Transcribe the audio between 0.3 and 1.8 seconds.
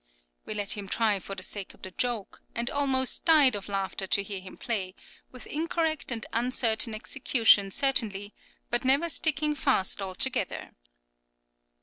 We let him try for the sake